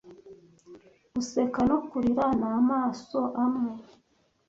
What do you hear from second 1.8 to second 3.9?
kurira n'amaso amwe,